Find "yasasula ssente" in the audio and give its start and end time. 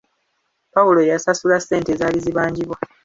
1.11-1.89